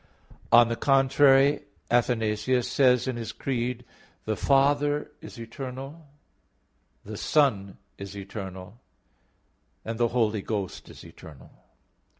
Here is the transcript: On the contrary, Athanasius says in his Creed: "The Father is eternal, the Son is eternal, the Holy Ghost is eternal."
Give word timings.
On 0.51 0.67
the 0.67 0.75
contrary, 0.75 1.61
Athanasius 1.91 2.67
says 2.67 3.07
in 3.07 3.17
his 3.17 3.31
Creed: 3.31 3.85
"The 4.25 4.35
Father 4.35 5.11
is 5.21 5.39
eternal, 5.39 6.07
the 7.05 7.17
Son 7.17 7.77
is 7.99 8.17
eternal, 8.17 8.81
the 9.83 10.07
Holy 10.07 10.41
Ghost 10.41 10.89
is 10.89 11.03
eternal." 11.05 11.51